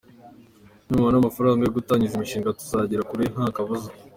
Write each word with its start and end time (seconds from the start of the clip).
Nitubona 0.85 1.15
amafaranga 1.17 1.61
yo 1.63 1.73
gutangiza 1.77 2.13
imishinga 2.15 2.57
tuzagera 2.59 3.07
kure 3.09 3.23
nta 3.33 3.47
kabuza”. 3.55 3.89